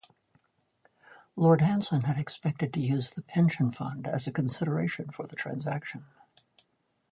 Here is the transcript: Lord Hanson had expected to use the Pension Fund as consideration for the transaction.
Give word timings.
Lord 1.35 1.61
Hanson 1.61 2.05
had 2.05 2.17
expected 2.17 2.73
to 2.73 2.79
use 2.79 3.11
the 3.11 3.21
Pension 3.21 3.69
Fund 3.69 4.07
as 4.07 4.27
consideration 4.33 5.11
for 5.11 5.27
the 5.27 5.35
transaction. 5.35 6.05